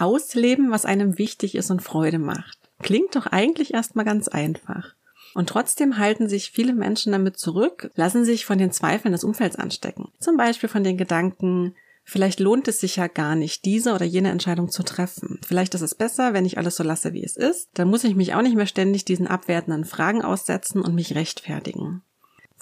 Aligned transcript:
Ausleben, 0.00 0.70
was 0.70 0.84
einem 0.84 1.18
wichtig 1.18 1.54
ist 1.54 1.70
und 1.70 1.82
Freude 1.82 2.18
macht. 2.18 2.58
Klingt 2.82 3.14
doch 3.14 3.26
eigentlich 3.26 3.74
erstmal 3.74 4.04
ganz 4.04 4.28
einfach. 4.28 4.94
Und 5.34 5.48
trotzdem 5.48 5.98
halten 5.98 6.28
sich 6.28 6.50
viele 6.50 6.74
Menschen 6.74 7.12
damit 7.12 7.38
zurück, 7.38 7.90
lassen 7.94 8.24
sich 8.24 8.44
von 8.44 8.58
den 8.58 8.72
Zweifeln 8.72 9.12
des 9.12 9.24
Umfelds 9.24 9.56
anstecken. 9.56 10.08
Zum 10.18 10.36
Beispiel 10.36 10.68
von 10.68 10.82
den 10.82 10.96
Gedanken, 10.96 11.76
vielleicht 12.04 12.40
lohnt 12.40 12.66
es 12.66 12.80
sich 12.80 12.96
ja 12.96 13.06
gar 13.06 13.36
nicht, 13.36 13.64
diese 13.64 13.94
oder 13.94 14.04
jene 14.04 14.30
Entscheidung 14.30 14.70
zu 14.70 14.82
treffen. 14.82 15.38
Vielleicht 15.46 15.74
ist 15.74 15.82
es 15.82 15.94
besser, 15.94 16.32
wenn 16.32 16.46
ich 16.46 16.58
alles 16.58 16.76
so 16.76 16.82
lasse, 16.82 17.12
wie 17.12 17.22
es 17.22 17.36
ist. 17.36 17.68
Dann 17.74 17.88
muss 17.88 18.04
ich 18.04 18.16
mich 18.16 18.34
auch 18.34 18.42
nicht 18.42 18.56
mehr 18.56 18.66
ständig 18.66 19.04
diesen 19.04 19.28
abwertenden 19.28 19.84
Fragen 19.84 20.22
aussetzen 20.22 20.80
und 20.80 20.94
mich 20.94 21.14
rechtfertigen. 21.14 22.02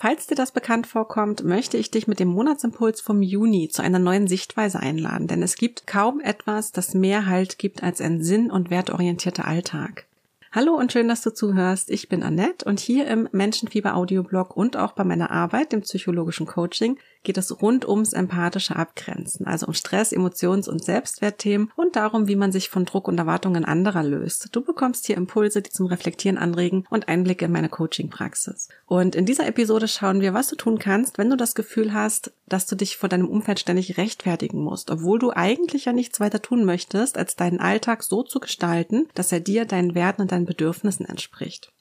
Falls 0.01 0.29
dir 0.29 0.37
das 0.37 0.53
bekannt 0.53 0.87
vorkommt, 0.87 1.43
möchte 1.43 1.77
ich 1.77 1.91
dich 1.91 2.07
mit 2.07 2.21
dem 2.21 2.29
Monatsimpuls 2.29 3.01
vom 3.01 3.21
Juni 3.21 3.69
zu 3.69 3.83
einer 3.83 3.99
neuen 3.99 4.29
Sichtweise 4.29 4.79
einladen, 4.79 5.27
denn 5.27 5.43
es 5.43 5.57
gibt 5.57 5.89
kaum 5.89 6.21
etwas, 6.21 6.71
das 6.71 6.95
mehr 6.95 7.27
Halt 7.27 7.59
gibt 7.59 7.83
als 7.83 8.01
ein 8.01 8.23
sinn- 8.23 8.53
und 8.53 8.71
wertorientierter 8.71 9.45
Alltag. 9.45 10.07
Hallo 10.53 10.77
und 10.77 10.93
schön, 10.93 11.09
dass 11.09 11.23
du 11.23 11.35
zuhörst. 11.35 11.91
Ich 11.91 12.09
bin 12.09 12.23
Annette 12.23 12.65
und 12.65 12.79
hier 12.79 13.09
im 13.09 13.29
Menschenfieber 13.33 13.97
Audioblog 13.97 14.57
und 14.57 14.77
auch 14.77 14.93
bei 14.93 15.03
meiner 15.03 15.33
Arbeit, 15.33 15.73
dem 15.73 15.81
psychologischen 15.81 16.47
Coaching, 16.47 16.97
geht 17.23 17.39
es 17.39 17.61
rund 17.63 17.87
ums 17.87 18.13
empathische 18.13 18.77
Abgrenzen, 18.77 19.47
also 19.47 19.67
um 19.67 19.75
Stress, 19.75 20.13
Emotions- 20.13 20.69
und 20.69 20.85
Selbstwertthemen 20.85 21.71
und 21.77 21.97
darum, 21.97 22.29
wie 22.29 22.37
man 22.37 22.53
sich 22.53 22.71
von 22.71 22.85
Druck 22.85 23.09
und 23.09 23.19
Erwartungen 23.19 23.65
anderer 23.65 24.03
löst. 24.03 24.49
Du 24.53 24.63
bekommst 24.63 25.07
hier 25.07 25.17
Impulse, 25.17 25.63
die 25.63 25.71
zum 25.71 25.87
Reflektieren 25.87 26.39
anregen 26.39 26.85
und 26.91 27.09
Einblicke 27.09 27.47
in 27.47 27.53
meine 27.53 27.69
Coaching-Praxis. 27.69 28.69
Und 28.87 29.15
in 29.15 29.27
dieser 29.27 29.47
Episode 29.47 29.89
schauen 29.89 30.21
wir, 30.21 30.35
was 30.35 30.49
du 30.49 30.57
tun 30.57 30.79
kannst, 30.79 31.19
wenn 31.19 31.31
du 31.31 31.37
das 31.37 31.55
Gefühl 31.55 31.93
hast, 31.93 32.33
dass 32.47 32.67
du 32.67 32.77
dich 32.77 32.97
vor 32.97 33.09
deinem 33.09 33.29
Umfeld 33.29 33.61
ständig 33.61 33.99
rechtfertigen 33.99 34.63
musst, 34.63 34.91
obwohl 34.91 35.19
du 35.19 35.31
eigentlich 35.31 35.85
ja 35.85 35.93
nichts 35.93 36.21
weiter 36.21 36.41
tun 36.41 36.65
möchtest, 36.65 37.19
als 37.19 37.37
deinen 37.37 37.61
Alltag 37.61 38.03
so 38.03 38.23
zu 38.23 38.41
gestalten, 38.41 39.09
dass 39.15 39.33
er 39.33 39.41
dir, 39.41 39.65
deinen 39.65 39.95
Werten 39.95 40.23
und 40.23 40.33
deinen 40.33 40.47
Bedürfnissen 40.47 41.07
entspricht. 41.07 41.73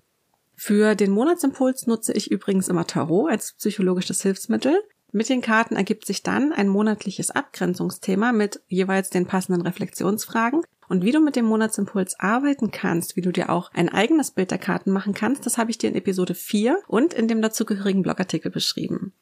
Für 0.60 0.96
den 0.96 1.12
Monatsimpuls 1.12 1.86
nutze 1.86 2.14
ich 2.14 2.32
übrigens 2.32 2.68
immer 2.68 2.88
Tarot 2.88 3.30
als 3.30 3.54
psychologisches 3.54 4.24
Hilfsmittel. 4.24 4.82
Mit 5.12 5.30
den 5.30 5.42
Karten 5.42 5.76
ergibt 5.76 6.06
sich 6.06 6.22
dann 6.22 6.52
ein 6.52 6.68
monatliches 6.68 7.32
Abgrenzungsthema 7.32 8.34
mit 8.34 8.62
jeweils 8.68 9.10
den 9.10 9.26
passenden 9.26 9.62
Reflexionsfragen. 9.62 10.64
Und 10.90 11.04
wie 11.04 11.12
du 11.12 11.20
mit 11.20 11.36
dem 11.36 11.46
Monatsimpuls 11.46 12.20
arbeiten 12.20 12.72
kannst, 12.72 13.16
wie 13.16 13.22
du 13.22 13.32
dir 13.32 13.50
auch 13.50 13.72
ein 13.74 13.90
eigenes 13.90 14.32
Bild 14.32 14.52
der 14.52 14.58
Karten 14.58 14.92
machen 14.92 15.14
kannst, 15.14 15.46
das 15.46 15.58
habe 15.58 15.70
ich 15.70 15.78
dir 15.78 15.90
in 15.90 15.96
Episode 15.96 16.34
4 16.34 16.80
und 16.88 17.14
in 17.14 17.28
dem 17.28 17.42
dazugehörigen 17.42 18.04
Blogartikel 18.04 18.52
beschrieben. 18.52 19.14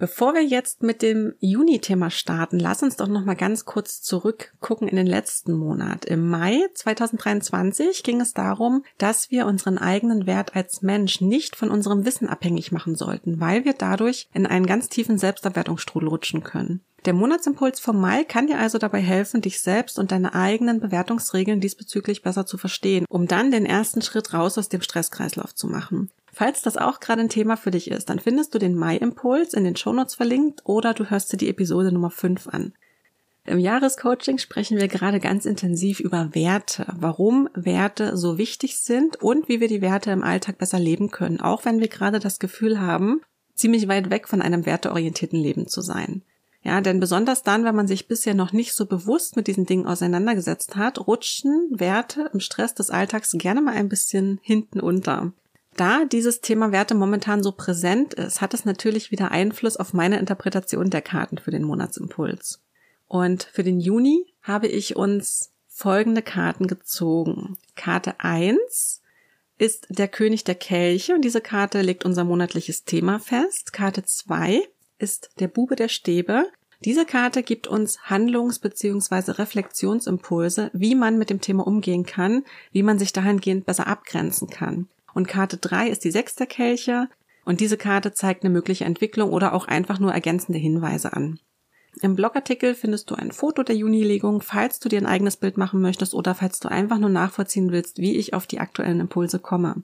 Bevor 0.00 0.32
wir 0.32 0.42
jetzt 0.42 0.82
mit 0.82 1.02
dem 1.02 1.34
Juni-Thema 1.40 2.08
starten, 2.08 2.58
lass 2.58 2.82
uns 2.82 2.96
doch 2.96 3.06
noch 3.06 3.26
mal 3.26 3.36
ganz 3.36 3.66
kurz 3.66 4.00
zurückgucken 4.00 4.88
in 4.88 4.96
den 4.96 5.06
letzten 5.06 5.52
Monat. 5.52 6.06
Im 6.06 6.26
Mai 6.26 6.58
2023 6.72 8.02
ging 8.02 8.22
es 8.22 8.32
darum, 8.32 8.82
dass 8.96 9.30
wir 9.30 9.44
unseren 9.44 9.76
eigenen 9.76 10.26
Wert 10.26 10.56
als 10.56 10.80
Mensch 10.80 11.20
nicht 11.20 11.54
von 11.54 11.70
unserem 11.70 12.06
Wissen 12.06 12.30
abhängig 12.30 12.72
machen 12.72 12.96
sollten, 12.96 13.40
weil 13.40 13.66
wir 13.66 13.74
dadurch 13.74 14.26
in 14.32 14.46
einen 14.46 14.64
ganz 14.64 14.88
tiefen 14.88 15.18
Selbsterwertungsstrudel 15.18 16.08
rutschen 16.08 16.42
können. 16.42 16.80
Der 17.04 17.14
Monatsimpuls 17.14 17.80
vom 17.80 17.98
Mai 17.98 18.24
kann 18.24 18.46
dir 18.46 18.58
also 18.58 18.76
dabei 18.76 19.00
helfen, 19.00 19.40
dich 19.40 19.60
selbst 19.60 19.98
und 19.98 20.12
deine 20.12 20.34
eigenen 20.34 20.80
Bewertungsregeln 20.80 21.60
diesbezüglich 21.60 22.22
besser 22.22 22.44
zu 22.44 22.58
verstehen, 22.58 23.06
um 23.08 23.26
dann 23.26 23.50
den 23.50 23.64
ersten 23.64 24.02
Schritt 24.02 24.34
raus 24.34 24.58
aus 24.58 24.68
dem 24.68 24.82
Stresskreislauf 24.82 25.54
zu 25.54 25.66
machen. 25.66 26.10
Falls 26.32 26.62
das 26.62 26.76
auch 26.76 27.00
gerade 27.00 27.22
ein 27.22 27.28
Thema 27.28 27.56
für 27.56 27.70
dich 27.70 27.90
ist, 27.90 28.08
dann 28.08 28.20
findest 28.20 28.54
du 28.54 28.58
den 28.58 28.76
Mai-Impuls 28.76 29.54
in 29.54 29.64
den 29.64 29.76
Shownotes 29.76 30.14
verlinkt 30.14 30.62
oder 30.64 30.94
du 30.94 31.10
hörst 31.10 31.32
dir 31.32 31.36
die 31.36 31.48
Episode 31.48 31.92
Nummer 31.92 32.10
5 32.10 32.48
an. 32.48 32.72
Im 33.44 33.58
Jahrescoaching 33.58 34.38
sprechen 34.38 34.78
wir 34.78 34.86
gerade 34.86 35.18
ganz 35.18 35.44
intensiv 35.44 35.98
über 35.98 36.34
Werte, 36.34 36.86
warum 36.96 37.48
Werte 37.54 38.16
so 38.16 38.38
wichtig 38.38 38.78
sind 38.78 39.16
und 39.16 39.48
wie 39.48 39.60
wir 39.60 39.68
die 39.68 39.80
Werte 39.80 40.10
im 40.10 40.22
Alltag 40.22 40.58
besser 40.58 40.78
leben 40.78 41.10
können, 41.10 41.40
auch 41.40 41.64
wenn 41.64 41.80
wir 41.80 41.88
gerade 41.88 42.20
das 42.20 42.38
Gefühl 42.38 42.80
haben, 42.80 43.22
ziemlich 43.54 43.88
weit 43.88 44.10
weg 44.10 44.28
von 44.28 44.42
einem 44.42 44.66
werteorientierten 44.66 45.38
Leben 45.38 45.66
zu 45.66 45.80
sein. 45.80 46.22
Ja, 46.62 46.82
denn 46.82 47.00
besonders 47.00 47.42
dann, 47.42 47.64
wenn 47.64 47.74
man 47.74 47.88
sich 47.88 48.06
bisher 48.06 48.34
noch 48.34 48.52
nicht 48.52 48.74
so 48.74 48.84
bewusst 48.84 49.34
mit 49.34 49.46
diesen 49.46 49.64
Dingen 49.64 49.86
auseinandergesetzt 49.86 50.76
hat, 50.76 51.06
rutschen 51.06 51.68
Werte 51.70 52.30
im 52.34 52.40
Stress 52.40 52.74
des 52.74 52.90
Alltags 52.90 53.32
gerne 53.32 53.62
mal 53.62 53.74
ein 53.74 53.88
bisschen 53.88 54.38
hinten 54.42 54.78
unter. 54.80 55.32
Da 55.76 56.04
dieses 56.04 56.40
Thema 56.40 56.72
Werte 56.72 56.94
momentan 56.94 57.42
so 57.42 57.52
präsent 57.52 58.14
ist, 58.14 58.40
hat 58.40 58.54
es 58.54 58.64
natürlich 58.64 59.10
wieder 59.10 59.30
Einfluss 59.30 59.76
auf 59.76 59.92
meine 59.92 60.18
Interpretation 60.18 60.90
der 60.90 61.02
Karten 61.02 61.38
für 61.38 61.50
den 61.50 61.62
Monatsimpuls. 61.62 62.60
Und 63.06 63.44
für 63.44 63.64
den 63.64 63.80
Juni 63.80 64.26
habe 64.42 64.68
ich 64.68 64.96
uns 64.96 65.52
folgende 65.68 66.22
Karten 66.22 66.66
gezogen. 66.66 67.56
Karte 67.76 68.14
1 68.18 69.00
ist 69.58 69.86
der 69.88 70.08
König 70.08 70.44
der 70.44 70.54
Kelche 70.54 71.14
und 71.14 71.22
diese 71.22 71.40
Karte 71.40 71.82
legt 71.82 72.04
unser 72.04 72.24
monatliches 72.24 72.84
Thema 72.84 73.18
fest. 73.18 73.72
Karte 73.72 74.04
2 74.04 74.62
ist 74.98 75.30
der 75.38 75.48
Bube 75.48 75.76
der 75.76 75.88
Stäbe. 75.88 76.46
Diese 76.84 77.04
Karte 77.04 77.42
gibt 77.42 77.66
uns 77.66 77.98
Handlungs- 78.08 78.58
bzw. 78.58 79.32
Reflexionsimpulse, 79.32 80.70
wie 80.72 80.94
man 80.94 81.18
mit 81.18 81.28
dem 81.28 81.40
Thema 81.40 81.66
umgehen 81.66 82.06
kann, 82.06 82.44
wie 82.72 82.82
man 82.82 82.98
sich 82.98 83.12
dahingehend 83.12 83.66
besser 83.66 83.86
abgrenzen 83.86 84.48
kann. 84.48 84.88
Und 85.14 85.28
Karte 85.28 85.56
3 85.56 85.88
ist 85.88 86.04
die 86.04 86.10
sechste 86.10 86.46
Kelche 86.46 87.08
und 87.44 87.60
diese 87.60 87.76
Karte 87.76 88.12
zeigt 88.12 88.44
eine 88.44 88.52
mögliche 88.52 88.84
Entwicklung 88.84 89.30
oder 89.30 89.54
auch 89.54 89.66
einfach 89.66 89.98
nur 89.98 90.12
ergänzende 90.12 90.58
Hinweise 90.58 91.12
an. 91.12 91.40
Im 92.00 92.14
Blogartikel 92.14 92.74
findest 92.74 93.10
du 93.10 93.16
ein 93.16 93.32
Foto 93.32 93.62
der 93.62 93.76
Junilegung, 93.76 94.42
falls 94.42 94.78
du 94.78 94.88
dir 94.88 94.98
ein 94.98 95.06
eigenes 95.06 95.36
Bild 95.36 95.56
machen 95.56 95.80
möchtest 95.80 96.14
oder 96.14 96.34
falls 96.34 96.60
du 96.60 96.68
einfach 96.68 96.98
nur 96.98 97.10
nachvollziehen 97.10 97.72
willst, 97.72 97.98
wie 97.98 98.16
ich 98.16 98.32
auf 98.32 98.46
die 98.46 98.60
aktuellen 98.60 99.00
Impulse 99.00 99.38
komme. 99.38 99.82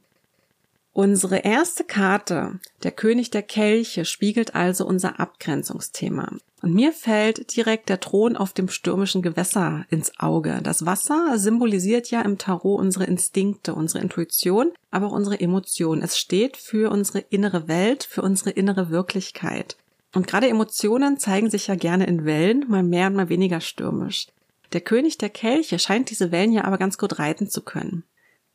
Unsere 0.96 1.40
erste 1.40 1.84
Karte, 1.84 2.58
der 2.82 2.90
König 2.90 3.28
der 3.28 3.42
Kelche, 3.42 4.06
spiegelt 4.06 4.54
also 4.54 4.86
unser 4.86 5.20
Abgrenzungsthema. 5.20 6.38
Und 6.62 6.72
mir 6.72 6.90
fällt 6.94 7.54
direkt 7.54 7.90
der 7.90 8.00
Thron 8.00 8.34
auf 8.34 8.54
dem 8.54 8.70
stürmischen 8.70 9.20
Gewässer 9.20 9.84
ins 9.90 10.18
Auge. 10.18 10.60
Das 10.62 10.86
Wasser 10.86 11.34
symbolisiert 11.38 12.10
ja 12.10 12.22
im 12.22 12.38
Tarot 12.38 12.80
unsere 12.80 13.04
Instinkte, 13.04 13.74
unsere 13.74 14.02
Intuition, 14.02 14.72
aber 14.90 15.08
auch 15.08 15.12
unsere 15.12 15.38
Emotionen. 15.38 16.00
Es 16.00 16.16
steht 16.18 16.56
für 16.56 16.90
unsere 16.90 17.18
innere 17.18 17.68
Welt, 17.68 18.02
für 18.02 18.22
unsere 18.22 18.48
innere 18.52 18.88
Wirklichkeit. 18.88 19.76
Und 20.14 20.26
gerade 20.26 20.48
Emotionen 20.48 21.18
zeigen 21.18 21.50
sich 21.50 21.66
ja 21.66 21.74
gerne 21.74 22.06
in 22.06 22.24
Wellen, 22.24 22.64
mal 22.68 22.82
mehr 22.82 23.08
und 23.08 23.16
mal 23.16 23.28
weniger 23.28 23.60
stürmisch. 23.60 24.28
Der 24.72 24.80
König 24.80 25.18
der 25.18 25.28
Kelche 25.28 25.78
scheint 25.78 26.08
diese 26.08 26.32
Wellen 26.32 26.52
ja 26.52 26.64
aber 26.64 26.78
ganz 26.78 26.96
gut 26.96 27.18
reiten 27.18 27.50
zu 27.50 27.60
können. 27.60 28.04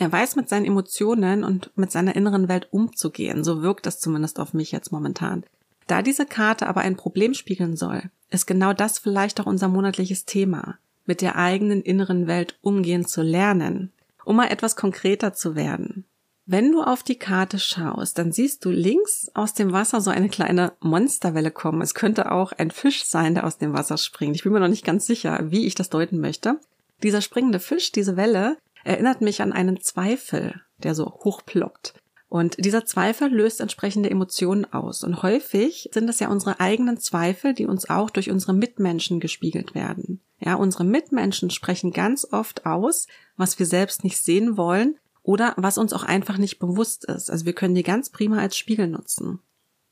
Er 0.02 0.12
weiß 0.12 0.36
mit 0.36 0.50
seinen 0.50 0.66
Emotionen 0.66 1.44
und 1.44 1.70
mit 1.76 1.92
seiner 1.92 2.16
inneren 2.16 2.48
Welt 2.48 2.70
umzugehen, 2.72 3.44
so 3.44 3.62
wirkt 3.62 3.86
das 3.86 4.00
zumindest 4.00 4.40
auf 4.40 4.52
mich 4.56 4.72
jetzt 4.72 4.92
momentan. 4.92 5.44
Da 5.86 6.02
diese 6.02 6.26
Karte 6.26 6.66
aber 6.66 6.82
ein 6.82 6.96
Problem 6.96 7.36
spiegeln 7.36 7.78
soll, 7.78 8.10
ist 8.32 8.48
genau 8.48 8.74
das 8.74 8.98
vielleicht 8.98 9.40
auch 9.40 9.46
unser 9.46 9.68
monatliches 9.68 10.26
Thema, 10.26 10.80
mit 11.06 11.22
der 11.22 11.36
eigenen 11.36 11.84
inneren 11.84 12.26
Welt 12.26 12.58
umgehen 12.62 13.06
zu 13.06 13.22
lernen, 13.22 13.92
um 14.26 14.38
mal 14.38 14.48
etwas 14.48 14.76
konkreter 14.76 15.34
zu 15.34 15.54
werden. 15.56 16.04
Wenn 16.48 16.72
du 16.72 16.82
auf 16.82 17.04
die 17.04 17.20
Karte 17.20 17.60
schaust, 17.60 18.18
dann 18.18 18.32
siehst 18.32 18.66
du 18.66 18.72
links 18.72 19.30
aus 19.36 19.54
dem 19.54 19.72
Wasser 19.72 20.02
so 20.02 20.10
eine 20.10 20.30
kleine 20.30 20.72
Monsterwelle 20.80 21.52
kommen. 21.52 21.84
Es 21.84 21.94
könnte 21.94 22.32
auch 22.32 22.54
ein 22.54 22.72
Fisch 22.72 23.06
sein, 23.06 23.36
der 23.36 23.46
aus 23.46 23.60
dem 23.60 23.74
Wasser 23.74 24.00
springt. 24.00 24.36
Ich 24.36 24.42
bin 24.42 24.52
mir 24.52 24.62
noch 24.62 24.68
nicht 24.68 24.84
ganz 24.84 25.06
sicher, 25.06 25.52
wie 25.52 25.68
ich 25.68 25.76
das 25.76 25.92
deuten 25.92 26.20
möchte. 26.20 26.60
Dieser 27.04 27.22
springende 27.22 27.60
Fisch, 27.60 27.92
diese 27.92 28.18
Welle, 28.18 28.58
erinnert 28.84 29.22
mich 29.22 29.42
an 29.42 29.54
einen 29.54 29.82
Zweifel, 29.82 30.62
der 30.78 30.96
so 30.96 31.06
hochploppt. 31.06 31.94
Und 32.32 32.64
dieser 32.64 32.86
Zweifel 32.86 33.28
löst 33.28 33.60
entsprechende 33.60 34.10
Emotionen 34.10 34.64
aus. 34.72 35.04
Und 35.04 35.22
häufig 35.22 35.90
sind 35.94 36.10
es 36.10 36.22
ja 36.22 36.30
unsere 36.30 36.62
eigenen 36.62 36.98
Zweifel, 36.98 37.54
die 37.54 37.66
uns 37.66 37.90
auch 37.90 38.10
durch 38.10 38.32
unsere 38.32 38.54
Mitmenschen 38.54 39.20
gespiegelt 39.20 39.76
werden. 39.76 40.22
Ja, 40.40 40.56
unsere 40.56 40.86
Mitmenschen 40.86 41.50
sprechen 41.50 41.92
ganz 41.92 42.26
oft 42.32 42.66
aus, 42.66 43.08
was 43.36 43.60
wir 43.60 43.66
selbst 43.66 44.06
nicht 44.06 44.18
sehen 44.18 44.56
wollen 44.56 44.98
oder 45.24 45.54
was 45.58 45.78
uns 45.78 45.92
auch 45.92 46.04
einfach 46.04 46.38
nicht 46.38 46.58
bewusst 46.58 47.04
ist. 47.04 47.30
Also 47.30 47.46
wir 47.46 47.54
können 47.54 47.76
die 47.76 47.84
ganz 47.84 48.10
prima 48.10 48.40
als 48.40 48.58
Spiegel 48.58 48.88
nutzen. 48.88 49.40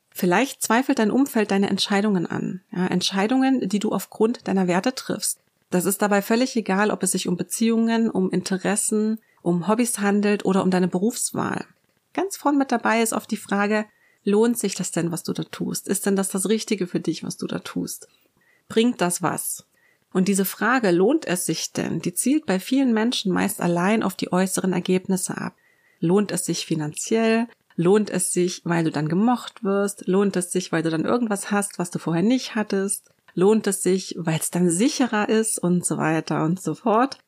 Vielleicht 0.10 0.62
zweifelt 0.62 1.00
dein 1.00 1.12
Umfeld 1.12 1.52
deine 1.52 1.70
Entscheidungen 1.70 2.26
an. 2.26 2.62
Ja, 2.72 2.88
Entscheidungen, 2.88 3.68
die 3.68 3.80
du 3.80 3.92
aufgrund 3.92 4.48
deiner 4.48 4.68
Werte 4.68 4.96
triffst. 4.96 5.44
Das 5.70 5.86
ist 5.86 6.02
dabei 6.02 6.22
völlig 6.22 6.56
egal, 6.56 6.92
ob 6.92 7.04
es 7.04 7.12
sich 7.12 7.28
um 7.28 7.38
Beziehungen, 7.38 8.10
um 8.10 8.32
Interessen, 8.32 9.20
um 9.42 9.68
Hobbys 9.68 10.00
handelt 10.00 10.46
oder 10.46 10.64
um 10.64 10.72
deine 10.72 10.88
Berufswahl. 10.88 11.66
Ganz 12.14 12.38
vorn 12.38 12.58
mit 12.58 12.72
dabei 12.72 13.02
ist 13.02 13.14
oft 13.14 13.30
die 13.30 13.38
Frage, 13.38 13.86
lohnt 14.24 14.58
sich 14.58 14.76
das 14.76 14.92
denn, 14.92 15.12
was 15.12 15.24
du 15.24 15.34
da 15.34 15.44
tust? 15.44 15.88
Ist 15.88 16.06
denn 16.06 16.16
das 16.16 16.30
das 16.30 16.50
Richtige 16.50 16.88
für 16.88 17.00
dich, 17.00 17.24
was 17.24 17.38
du 17.38 17.46
da 17.46 17.60
tust? 17.60 18.08
Bringt 18.68 19.02
das 19.02 19.22
was? 19.22 19.66
Und 20.12 20.28
diese 20.28 20.46
Frage, 20.46 20.90
lohnt 20.90 21.28
es 21.28 21.46
sich 21.46 21.72
denn, 21.72 22.00
die 22.00 22.16
zielt 22.16 22.48
bei 22.48 22.60
vielen 22.60 22.94
Menschen 22.94 23.32
meist 23.32 23.62
allein 23.62 24.02
auf 24.02 24.16
die 24.16 24.32
äußeren 24.32 24.74
Ergebnisse 24.74 25.38
ab. 25.38 25.56
Lohnt 26.00 26.32
es 26.32 26.46
sich 26.46 26.66
finanziell? 26.66 27.48
Lohnt 27.76 28.10
es 28.10 28.34
sich, 28.34 28.62
weil 28.66 28.84
du 28.84 28.92
dann 28.92 29.08
gemocht 29.08 29.64
wirst? 29.64 30.08
Lohnt 30.08 30.36
es 30.36 30.52
sich, 30.52 30.72
weil 30.72 30.84
du 30.84 30.90
dann 30.90 31.06
irgendwas 31.06 31.52
hast, 31.52 31.78
was 31.78 31.92
du 31.92 32.00
vorher 32.00 32.24
nicht 32.24 32.56
hattest? 32.56 33.12
Lohnt 33.34 33.68
es 33.68 33.84
sich, 33.84 34.16
weil 34.18 34.40
es 34.40 34.52
dann 34.52 34.70
sicherer 34.70 35.30
ist 35.30 35.60
und 35.60 35.86
so 35.86 35.98
weiter 35.98 36.44
und 36.44 36.62
so 36.62 36.76
fort. 36.76 37.20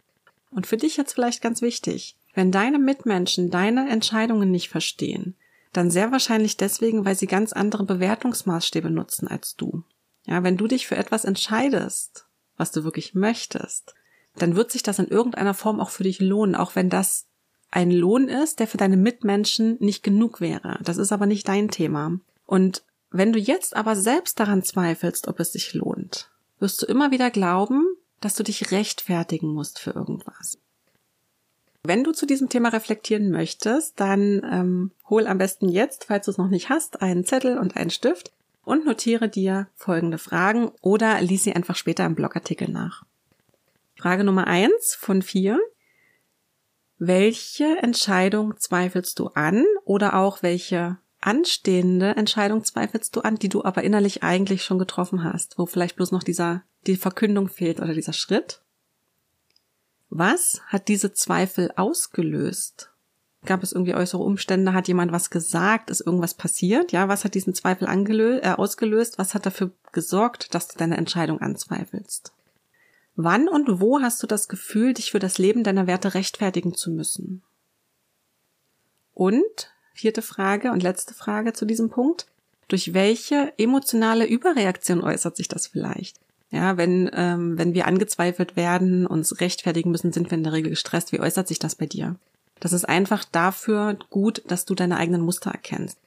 Und 0.51 0.67
für 0.67 0.77
dich 0.77 0.97
jetzt 0.97 1.13
vielleicht 1.13 1.41
ganz 1.41 1.61
wichtig, 1.61 2.17
wenn 2.33 2.51
deine 2.51 2.79
Mitmenschen 2.79 3.49
deine 3.49 3.89
Entscheidungen 3.89 4.51
nicht 4.51 4.69
verstehen, 4.69 5.35
dann 5.73 5.89
sehr 5.89 6.11
wahrscheinlich 6.11 6.57
deswegen, 6.57 7.05
weil 7.05 7.15
sie 7.15 7.27
ganz 7.27 7.53
andere 7.53 7.83
Bewertungsmaßstäbe 7.83 8.89
nutzen 8.89 9.27
als 9.27 9.55
du. 9.55 9.83
Ja, 10.25 10.43
wenn 10.43 10.57
du 10.57 10.67
dich 10.67 10.87
für 10.87 10.97
etwas 10.97 11.25
entscheidest, 11.25 12.25
was 12.57 12.71
du 12.71 12.83
wirklich 12.83 13.15
möchtest, 13.15 13.95
dann 14.35 14.55
wird 14.55 14.71
sich 14.71 14.83
das 14.83 14.99
in 14.99 15.07
irgendeiner 15.07 15.53
Form 15.53 15.79
auch 15.79 15.89
für 15.89 16.03
dich 16.03 16.19
lohnen, 16.19 16.55
auch 16.55 16.75
wenn 16.75 16.89
das 16.89 17.27
ein 17.69 17.91
Lohn 17.91 18.27
ist, 18.27 18.59
der 18.59 18.67
für 18.67 18.77
deine 18.77 18.97
Mitmenschen 18.97 19.77
nicht 19.79 20.03
genug 20.03 20.41
wäre. 20.41 20.79
Das 20.83 20.97
ist 20.97 21.11
aber 21.11 21.25
nicht 21.25 21.47
dein 21.47 21.69
Thema. 21.69 22.19
Und 22.45 22.83
wenn 23.11 23.33
du 23.33 23.39
jetzt 23.39 23.75
aber 23.75 23.95
selbst 23.95 24.39
daran 24.39 24.63
zweifelst, 24.63 25.27
ob 25.27 25.39
es 25.39 25.51
sich 25.51 25.73
lohnt, 25.73 26.29
wirst 26.59 26.81
du 26.81 26.85
immer 26.85 27.11
wieder 27.11 27.29
glauben, 27.29 27.85
dass 28.21 28.35
du 28.35 28.43
dich 28.43 28.71
rechtfertigen 28.71 29.53
musst 29.53 29.79
für 29.79 29.91
irgendwas. 29.91 30.57
Wenn 31.83 32.03
du 32.03 32.11
zu 32.11 32.25
diesem 32.25 32.47
Thema 32.47 32.69
reflektieren 32.69 33.31
möchtest, 33.31 33.99
dann 33.99 34.41
ähm, 34.49 34.91
hol 35.09 35.27
am 35.27 35.39
besten 35.39 35.67
jetzt, 35.67 36.05
falls 36.05 36.25
du 36.25 36.31
es 36.31 36.37
noch 36.37 36.49
nicht 36.49 36.69
hast, 36.69 37.01
einen 37.01 37.25
Zettel 37.25 37.57
und 37.57 37.75
einen 37.75 37.89
Stift 37.89 38.31
und 38.63 38.85
notiere 38.85 39.27
dir 39.27 39.67
folgende 39.75 40.19
Fragen 40.19 40.71
oder 40.81 41.19
lies 41.21 41.43
sie 41.43 41.53
einfach 41.53 41.75
später 41.75 42.05
im 42.05 42.15
Blogartikel 42.15 42.69
nach. 42.69 43.03
Frage 43.97 44.23
Nummer 44.23 44.47
eins 44.47 44.95
von 44.95 45.21
vier. 45.21 45.59
Welche 46.97 47.77
Entscheidung 47.81 48.57
zweifelst 48.57 49.17
du 49.17 49.27
an 49.29 49.65
oder 49.83 50.15
auch 50.15 50.43
welche 50.43 50.97
anstehende 51.21 52.15
Entscheidung 52.15 52.63
zweifelst 52.63 53.15
du 53.15 53.21
an, 53.21 53.35
die 53.35 53.49
du 53.49 53.63
aber 53.63 53.83
innerlich 53.83 54.23
eigentlich 54.23 54.63
schon 54.63 54.79
getroffen 54.79 55.23
hast, 55.23 55.57
wo 55.57 55.65
vielleicht 55.65 55.95
bloß 55.95 56.11
noch 56.11 56.23
dieser, 56.23 56.63
die 56.87 56.95
Verkündung 56.95 57.47
fehlt 57.47 57.79
oder 57.79 57.93
dieser 57.93 58.13
Schritt? 58.13 58.61
Was 60.09 60.61
hat 60.67 60.87
diese 60.87 61.13
Zweifel 61.13 61.71
ausgelöst? 61.75 62.91
Gab 63.45 63.63
es 63.63 63.71
irgendwie 63.71 63.95
äußere 63.95 64.21
Umstände? 64.21 64.73
Hat 64.73 64.87
jemand 64.87 65.11
was 65.11 65.29
gesagt? 65.29 65.89
Ist 65.89 66.01
irgendwas 66.01 66.35
passiert? 66.35 66.91
Ja, 66.91 67.07
was 67.07 67.23
hat 67.23 67.33
diesen 67.33 67.55
Zweifel 67.55 67.87
angelö 67.87 68.39
äh, 68.39 68.51
ausgelöst? 68.51 69.17
Was 69.17 69.33
hat 69.33 69.45
dafür 69.45 69.71
gesorgt, 69.93 70.53
dass 70.53 70.67
du 70.67 70.77
deine 70.77 70.97
Entscheidung 70.97 71.41
anzweifelst? 71.41 72.33
Wann 73.15 73.47
und 73.47 73.79
wo 73.79 73.99
hast 73.99 74.21
du 74.21 74.27
das 74.27 74.47
Gefühl, 74.47 74.93
dich 74.93 75.11
für 75.11 75.19
das 75.19 75.37
Leben 75.37 75.63
deiner 75.63 75.87
Werte 75.87 76.13
rechtfertigen 76.13 76.73
zu 76.73 76.91
müssen? 76.91 77.43
Und, 79.13 79.71
vierte 79.93 80.21
Frage 80.21 80.71
und 80.71 80.83
letzte 80.83 81.13
Frage 81.13 81.53
zu 81.53 81.65
diesem 81.65 81.89
Punkt, 81.89 82.25
durch 82.67 82.93
welche 82.93 83.53
emotionale 83.57 84.25
Überreaktion 84.25 85.01
äußert 85.01 85.35
sich 85.35 85.47
das 85.47 85.67
vielleicht? 85.67 86.17
Ja, 86.51 86.77
wenn, 86.77 87.09
ähm, 87.13 87.57
wenn 87.57 87.73
wir 87.73 87.87
angezweifelt 87.87 88.55
werden, 88.55 89.05
uns 89.07 89.39
rechtfertigen 89.39 89.91
müssen, 89.91 90.11
sind 90.11 90.31
wir 90.31 90.37
in 90.37 90.43
der 90.43 90.53
Regel 90.53 90.69
gestresst. 90.69 91.11
Wie 91.11 91.19
äußert 91.19 91.47
sich 91.47 91.59
das 91.59 91.75
bei 91.75 91.85
dir? 91.85 92.15
Das 92.59 92.73
ist 92.73 92.87
einfach 92.87 93.23
dafür 93.25 93.97
gut, 94.09 94.43
dass 94.47 94.65
du 94.65 94.75
deine 94.75 94.97
eigenen 94.97 95.21
Muster 95.21 95.51
erkennst. 95.51 95.97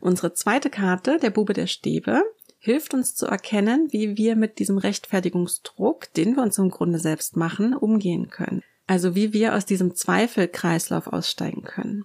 Unsere 0.00 0.34
zweite 0.34 0.68
Karte, 0.70 1.18
der 1.18 1.30
Bube 1.30 1.52
der 1.52 1.66
Stäbe, 1.66 2.22
hilft 2.58 2.94
uns 2.94 3.14
zu 3.14 3.26
erkennen, 3.26 3.88
wie 3.90 4.16
wir 4.16 4.36
mit 4.36 4.58
diesem 4.58 4.78
Rechtfertigungsdruck, 4.78 6.12
den 6.14 6.34
wir 6.36 6.42
uns 6.42 6.58
im 6.58 6.70
Grunde 6.70 6.98
selbst 6.98 7.36
machen, 7.36 7.74
umgehen 7.74 8.30
können. 8.30 8.62
Also 8.86 9.14
wie 9.14 9.32
wir 9.32 9.54
aus 9.54 9.64
diesem 9.64 9.94
Zweifelkreislauf 9.94 11.06
aussteigen 11.06 11.62
können. 11.62 12.04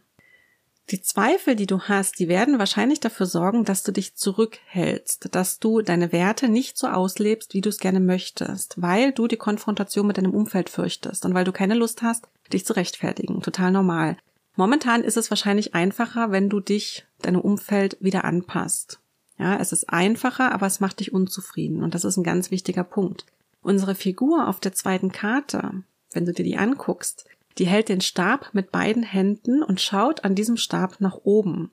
Die 0.91 1.01
Zweifel, 1.01 1.55
die 1.55 1.67
du 1.67 1.81
hast, 1.81 2.17
die 2.17 2.27
werden 2.27 2.57
wahrscheinlich 2.57 2.99
dafür 2.99 3.27
sorgen, 3.27 3.63
dass 3.63 3.83
du 3.83 3.91
dich 3.91 4.15
zurückhältst, 4.15 5.35
dass 5.35 5.59
du 5.59 5.81
deine 5.81 6.11
Werte 6.11 6.49
nicht 6.49 6.79
so 6.79 6.87
auslebst, 6.87 7.53
wie 7.53 7.61
du 7.61 7.69
es 7.69 7.77
gerne 7.77 7.99
möchtest, 7.99 8.81
weil 8.81 9.11
du 9.11 9.27
die 9.27 9.37
Konfrontation 9.37 10.07
mit 10.07 10.17
deinem 10.17 10.33
Umfeld 10.33 10.69
fürchtest 10.69 11.25
und 11.25 11.35
weil 11.35 11.45
du 11.45 11.51
keine 11.51 11.75
Lust 11.75 12.01
hast, 12.01 12.27
dich 12.51 12.65
zu 12.65 12.73
rechtfertigen. 12.75 13.41
Total 13.41 13.71
normal. 13.71 14.17
Momentan 14.55 15.03
ist 15.03 15.15
es 15.15 15.29
wahrscheinlich 15.29 15.75
einfacher, 15.75 16.31
wenn 16.31 16.49
du 16.49 16.59
dich, 16.59 17.05
deinem 17.21 17.41
Umfeld 17.41 17.97
wieder 17.99 18.25
anpasst. 18.25 18.99
Ja, 19.37 19.57
es 19.57 19.71
ist 19.71 19.89
einfacher, 19.89 20.51
aber 20.51 20.65
es 20.65 20.79
macht 20.79 21.01
dich 21.01 21.13
unzufrieden 21.13 21.83
und 21.83 21.93
das 21.93 22.03
ist 22.03 22.17
ein 22.17 22.23
ganz 22.23 22.49
wichtiger 22.49 22.83
Punkt. 22.83 23.25
Unsere 23.61 23.93
Figur 23.93 24.47
auf 24.47 24.59
der 24.59 24.73
zweiten 24.73 25.11
Karte, 25.11 25.83
wenn 26.11 26.25
du 26.25 26.33
dir 26.33 26.43
die 26.43 26.57
anguckst, 26.57 27.25
die 27.57 27.67
hält 27.67 27.89
den 27.89 28.01
Stab 28.01 28.49
mit 28.53 28.71
beiden 28.71 29.03
Händen 29.03 29.63
und 29.63 29.81
schaut 29.81 30.23
an 30.23 30.35
diesem 30.35 30.57
Stab 30.57 31.01
nach 31.01 31.19
oben. 31.23 31.71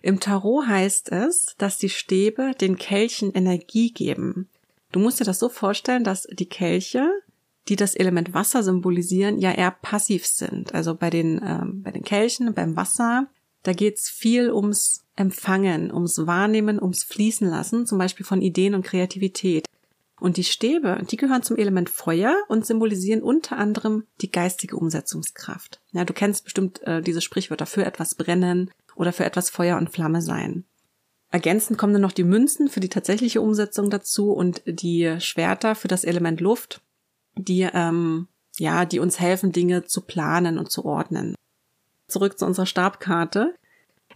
Im 0.00 0.20
Tarot 0.20 0.66
heißt 0.66 1.10
es, 1.12 1.54
dass 1.58 1.78
die 1.78 1.88
Stäbe 1.88 2.52
den 2.60 2.76
Kelchen 2.76 3.32
Energie 3.32 3.92
geben. 3.92 4.48
Du 4.92 5.00
musst 5.00 5.20
dir 5.20 5.24
das 5.24 5.38
so 5.38 5.48
vorstellen, 5.48 6.04
dass 6.04 6.22
die 6.30 6.48
Kelche, 6.48 7.10
die 7.68 7.76
das 7.76 7.94
Element 7.94 8.32
Wasser 8.32 8.62
symbolisieren, 8.62 9.38
ja 9.38 9.52
eher 9.52 9.70
passiv 9.70 10.26
sind. 10.26 10.74
Also 10.74 10.94
bei 10.94 11.10
den, 11.10 11.40
ähm, 11.44 11.82
bei 11.82 11.90
den 11.90 12.04
Kelchen, 12.04 12.54
beim 12.54 12.76
Wasser, 12.76 13.26
da 13.64 13.72
geht's 13.72 14.08
viel 14.08 14.50
ums 14.50 15.04
Empfangen, 15.16 15.92
ums 15.92 16.26
Wahrnehmen, 16.26 16.80
ums 16.80 17.02
Fließen 17.02 17.48
lassen, 17.48 17.86
zum 17.86 17.98
Beispiel 17.98 18.24
von 18.24 18.40
Ideen 18.40 18.74
und 18.74 18.84
Kreativität. 18.84 19.66
Und 20.20 20.36
die 20.36 20.44
Stäbe, 20.44 21.00
die 21.10 21.16
gehören 21.16 21.42
zum 21.42 21.56
Element 21.56 21.90
Feuer 21.90 22.34
und 22.48 22.66
symbolisieren 22.66 23.22
unter 23.22 23.56
anderem 23.56 24.04
die 24.20 24.30
geistige 24.30 24.76
Umsetzungskraft. 24.76 25.80
Ja, 25.92 26.04
du 26.04 26.12
kennst 26.12 26.44
bestimmt 26.44 26.82
äh, 26.82 27.02
diese 27.02 27.20
Sprichwörter 27.20 27.66
für 27.66 27.84
etwas 27.84 28.14
brennen 28.14 28.70
oder 28.96 29.12
für 29.12 29.24
etwas 29.24 29.50
Feuer 29.50 29.76
und 29.76 29.90
Flamme 29.90 30.22
sein. 30.22 30.64
Ergänzend 31.30 31.78
kommen 31.78 31.92
dann 31.92 32.02
noch 32.02 32.12
die 32.12 32.24
Münzen 32.24 32.68
für 32.68 32.80
die 32.80 32.88
tatsächliche 32.88 33.40
Umsetzung 33.40 33.90
dazu 33.90 34.32
und 34.32 34.62
die 34.66 35.16
Schwerter 35.20 35.74
für 35.74 35.88
das 35.88 36.04
Element 36.04 36.40
Luft, 36.40 36.80
die 37.36 37.68
ähm, 37.72 38.28
ja, 38.58 38.84
die 38.84 38.98
uns 38.98 39.20
helfen, 39.20 39.52
Dinge 39.52 39.84
zu 39.84 40.02
planen 40.02 40.58
und 40.58 40.70
zu 40.70 40.84
ordnen. 40.84 41.34
Zurück 42.08 42.38
zu 42.38 42.46
unserer 42.46 42.66
Stabkarte. 42.66 43.54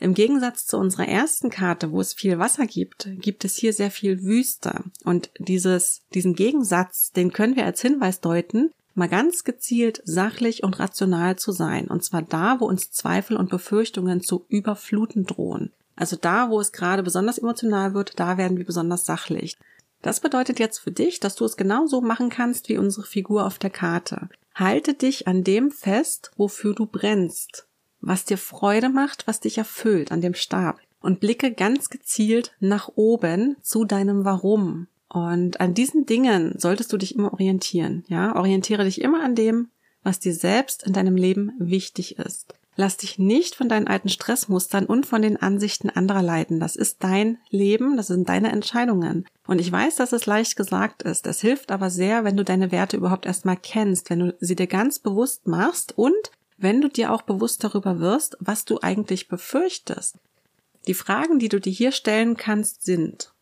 Im 0.00 0.14
Gegensatz 0.14 0.66
zu 0.66 0.78
unserer 0.78 1.06
ersten 1.06 1.50
Karte, 1.50 1.92
wo 1.92 2.00
es 2.00 2.14
viel 2.14 2.38
Wasser 2.38 2.66
gibt, 2.66 3.08
gibt 3.20 3.44
es 3.44 3.56
hier 3.56 3.72
sehr 3.72 3.90
viel 3.90 4.22
Wüste. 4.22 4.82
Und 5.04 5.30
dieses, 5.38 6.02
diesen 6.14 6.34
Gegensatz, 6.34 7.12
den 7.12 7.32
können 7.32 7.56
wir 7.56 7.64
als 7.64 7.82
Hinweis 7.82 8.20
deuten, 8.20 8.72
mal 8.94 9.08
ganz 9.08 9.44
gezielt 9.44 10.02
sachlich 10.04 10.64
und 10.64 10.78
rational 10.78 11.36
zu 11.36 11.52
sein. 11.52 11.86
Und 11.86 12.04
zwar 12.04 12.22
da, 12.22 12.58
wo 12.58 12.66
uns 12.66 12.90
Zweifel 12.90 13.36
und 13.36 13.50
Befürchtungen 13.50 14.20
zu 14.22 14.44
überfluten 14.48 15.24
drohen. 15.24 15.72
Also 15.94 16.16
da, 16.16 16.50
wo 16.50 16.58
es 16.58 16.72
gerade 16.72 17.02
besonders 17.02 17.38
emotional 17.38 17.94
wird, 17.94 18.18
da 18.18 18.38
werden 18.38 18.58
wir 18.58 18.64
besonders 18.64 19.04
sachlich. 19.04 19.56
Das 20.00 20.20
bedeutet 20.20 20.58
jetzt 20.58 20.78
für 20.78 20.90
dich, 20.90 21.20
dass 21.20 21.36
du 21.36 21.44
es 21.44 21.56
genauso 21.56 22.00
machen 22.00 22.28
kannst 22.28 22.68
wie 22.68 22.78
unsere 22.78 23.06
Figur 23.06 23.46
auf 23.46 23.58
der 23.58 23.70
Karte. 23.70 24.28
Halte 24.54 24.94
dich 24.94 25.28
an 25.28 25.44
dem 25.44 25.70
fest, 25.70 26.32
wofür 26.36 26.74
du 26.74 26.86
brennst 26.86 27.66
was 28.02 28.24
dir 28.24 28.36
Freude 28.36 28.90
macht, 28.90 29.26
was 29.26 29.40
dich 29.40 29.56
erfüllt 29.56 30.12
an 30.12 30.20
dem 30.20 30.34
Stab 30.34 30.80
und 31.00 31.20
blicke 31.20 31.52
ganz 31.52 31.88
gezielt 31.88 32.52
nach 32.60 32.90
oben 32.94 33.56
zu 33.62 33.84
deinem 33.84 34.24
Warum. 34.24 34.88
Und 35.08 35.60
an 35.60 35.74
diesen 35.74 36.06
Dingen 36.06 36.54
solltest 36.58 36.92
du 36.92 36.96
dich 36.96 37.14
immer 37.14 37.32
orientieren, 37.32 38.04
ja? 38.08 38.34
Orientiere 38.36 38.84
dich 38.84 39.00
immer 39.00 39.22
an 39.22 39.34
dem, 39.34 39.68
was 40.02 40.20
dir 40.20 40.34
selbst 40.34 40.84
in 40.84 40.92
deinem 40.92 41.16
Leben 41.16 41.52
wichtig 41.58 42.18
ist. 42.18 42.54
Lass 42.74 42.96
dich 42.96 43.18
nicht 43.18 43.54
von 43.54 43.68
deinen 43.68 43.86
alten 43.86 44.08
Stressmustern 44.08 44.86
und 44.86 45.04
von 45.04 45.20
den 45.20 45.36
Ansichten 45.36 45.90
anderer 45.90 46.22
leiten. 46.22 46.58
Das 46.58 46.74
ist 46.74 47.04
dein 47.04 47.36
Leben, 47.50 47.98
das 47.98 48.06
sind 48.06 48.30
deine 48.30 48.50
Entscheidungen. 48.50 49.26
Und 49.46 49.60
ich 49.60 49.70
weiß, 49.70 49.96
dass 49.96 50.12
es 50.12 50.24
leicht 50.24 50.56
gesagt 50.56 51.02
ist. 51.02 51.26
Es 51.26 51.42
hilft 51.42 51.70
aber 51.70 51.90
sehr, 51.90 52.24
wenn 52.24 52.38
du 52.38 52.44
deine 52.44 52.72
Werte 52.72 52.96
überhaupt 52.96 53.26
erstmal 53.26 53.58
kennst, 53.58 54.08
wenn 54.08 54.20
du 54.20 54.36
sie 54.40 54.56
dir 54.56 54.66
ganz 54.66 54.98
bewusst 54.98 55.46
machst 55.46 55.98
und 55.98 56.30
wenn 56.62 56.80
du 56.80 56.88
dir 56.88 57.12
auch 57.12 57.22
bewusst 57.22 57.64
darüber 57.64 58.00
wirst, 58.00 58.36
was 58.40 58.64
du 58.64 58.78
eigentlich 58.80 59.28
befürchtest. 59.28 60.16
Die 60.86 60.94
Fragen, 60.94 61.38
die 61.38 61.48
du 61.48 61.60
dir 61.60 61.72
hier 61.72 61.92
stellen 61.92 62.36
kannst, 62.36 62.84
sind, 62.84 63.32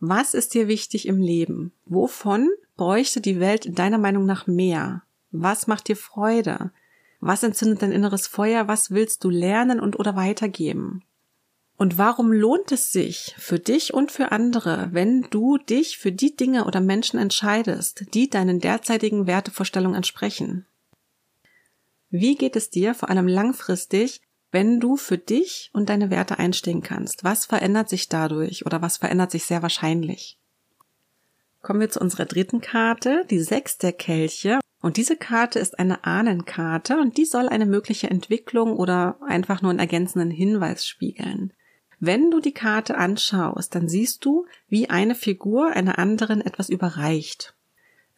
was 0.00 0.34
ist 0.34 0.54
dir 0.54 0.66
wichtig 0.66 1.06
im 1.06 1.20
Leben? 1.20 1.72
Wovon 1.84 2.50
bräuchte 2.76 3.20
die 3.20 3.38
Welt 3.38 3.78
deiner 3.78 3.98
Meinung 3.98 4.26
nach 4.26 4.46
mehr? 4.46 5.02
Was 5.30 5.66
macht 5.66 5.88
dir 5.88 5.96
Freude? 5.96 6.72
Was 7.20 7.44
entzündet 7.44 7.82
dein 7.82 7.92
inneres 7.92 8.26
Feuer? 8.26 8.66
Was 8.66 8.90
willst 8.90 9.22
du 9.22 9.30
lernen 9.30 9.78
und 9.78 9.98
oder 9.98 10.16
weitergeben? 10.16 11.04
Und 11.76 11.98
warum 11.98 12.32
lohnt 12.32 12.72
es 12.72 12.92
sich 12.92 13.34
für 13.38 13.58
dich 13.58 13.94
und 13.94 14.10
für 14.12 14.32
andere, 14.32 14.88
wenn 14.92 15.22
du 15.30 15.56
dich 15.58 15.98
für 15.98 16.12
die 16.12 16.34
Dinge 16.34 16.64
oder 16.64 16.80
Menschen 16.80 17.18
entscheidest, 17.18 18.12
die 18.14 18.28
deinen 18.28 18.58
derzeitigen 18.58 19.26
Wertevorstellungen 19.26 19.96
entsprechen? 19.96 20.66
Wie 22.14 22.34
geht 22.34 22.56
es 22.56 22.68
dir 22.68 22.92
vor 22.92 23.08
allem 23.08 23.26
langfristig, 23.26 24.20
wenn 24.50 24.80
du 24.80 24.98
für 24.98 25.16
dich 25.16 25.70
und 25.72 25.88
deine 25.88 26.10
Werte 26.10 26.38
einstehen 26.38 26.82
kannst? 26.82 27.24
Was 27.24 27.46
verändert 27.46 27.88
sich 27.88 28.10
dadurch 28.10 28.66
oder 28.66 28.82
was 28.82 28.98
verändert 28.98 29.30
sich 29.30 29.46
sehr 29.46 29.62
wahrscheinlich? 29.62 30.38
Kommen 31.62 31.80
wir 31.80 31.88
zu 31.88 32.00
unserer 32.00 32.26
dritten 32.26 32.60
Karte, 32.60 33.24
die 33.30 33.40
Sechs 33.40 33.78
der 33.78 33.94
Kelche. 33.94 34.60
Und 34.82 34.98
diese 34.98 35.16
Karte 35.16 35.58
ist 35.58 35.78
eine 35.78 36.04
Ahnenkarte 36.04 36.98
und 36.98 37.16
die 37.16 37.24
soll 37.24 37.48
eine 37.48 37.64
mögliche 37.64 38.10
Entwicklung 38.10 38.76
oder 38.76 39.16
einfach 39.26 39.62
nur 39.62 39.70
einen 39.70 39.78
ergänzenden 39.78 40.30
Hinweis 40.30 40.86
spiegeln. 40.86 41.54
Wenn 41.98 42.30
du 42.30 42.40
die 42.40 42.52
Karte 42.52 42.98
anschaust, 42.98 43.74
dann 43.74 43.88
siehst 43.88 44.22
du, 44.26 44.44
wie 44.68 44.90
eine 44.90 45.14
Figur 45.14 45.70
einer 45.70 45.98
anderen 45.98 46.42
etwas 46.42 46.68
überreicht. 46.68 47.54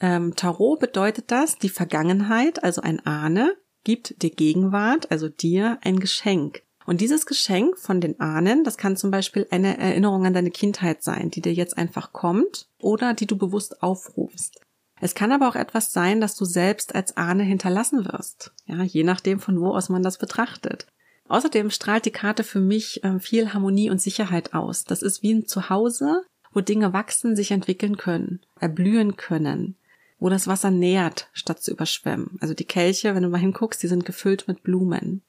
ähm, 0.01 0.35
Tarot 0.35 0.81
bedeutet 0.81 1.31
das, 1.31 1.59
die 1.59 1.69
Vergangenheit, 1.69 2.65
also 2.65 2.81
ein 2.81 3.07
Ahne, 3.07 3.55
gibt 3.85 4.23
der 4.23 4.31
Gegenwart, 4.31 5.11
also 5.11 5.29
dir, 5.29 5.79
ein 5.83 6.01
Geschenk. 6.01 6.63
Und 6.87 7.01
dieses 7.01 7.27
Geschenk 7.27 7.79
von 7.79 8.01
den 8.01 8.21
Ahnen, 8.21 8.65
das 8.65 8.77
kann 8.77 8.97
zum 8.97 9.11
Beispiel 9.11 9.47
eine 9.51 9.79
Erinnerung 9.79 10.27
an 10.27 10.35
deine 10.35 10.51
Kindheit 10.51 11.03
sein, 11.03 11.31
die 11.31 11.41
dir 11.41 11.55
jetzt 11.55 11.79
einfach 11.79 12.13
kommt 12.13 12.69
oder 12.79 13.15
die 13.15 13.27
du 13.27 13.37
bewusst 13.37 13.83
aufrufst. 13.83 14.61
Es 15.01 15.15
kann 15.15 15.33
aber 15.33 15.49
auch 15.49 15.57
etwas 15.57 15.93
sein, 15.93 16.21
das 16.21 16.37
du 16.37 16.45
selbst 16.45 16.95
als 16.95 17.17
Ahne 17.17 17.43
hinterlassen 17.43 18.05
wirst. 18.05 18.53
Ja, 18.67 18.83
je 18.83 19.03
nachdem, 19.03 19.41
von 19.41 19.61
wo 19.61 19.75
aus 19.75 19.89
man 19.89 20.03
das 20.03 20.19
betrachtet. 20.19 20.87
Außerdem 21.29 21.71
strahlt 21.71 22.05
die 22.05 22.11
Karte 22.11 22.45
für 22.45 22.61
mich 22.61 23.03
äh, 23.03 23.19
viel 23.19 23.55
Harmonie 23.55 23.91
und 23.91 24.01
Sicherheit 24.01 24.53
aus. 24.53 24.85
Das 24.85 25.03
ist 25.03 25.23
wie 25.23 25.33
ein 25.33 25.47
Zuhause, 25.47 26.23
wo 26.53 26.61
Dinge 26.61 26.93
wachsen, 26.93 27.35
sich 27.35 27.51
entwickeln 27.51 27.97
können, 27.97 28.41
erblühen 28.61 29.17
können, 29.17 29.77
wo 30.19 30.29
das 30.29 30.47
Wasser 30.47 30.71
nährt, 30.71 31.29
statt 31.33 31.63
zu 31.63 31.71
überschwemmen. 31.71 32.39
Also 32.41 32.55
die 32.55 32.65
Kelche, 32.65 33.15
wenn 33.15 33.23
du 33.23 33.29
mal 33.29 33.39
hinguckst, 33.39 33.83
die 33.83 33.89
sind 33.89 34.05
gefüllt 34.05 34.49
mit 34.49 34.63
Blumen 34.63 35.23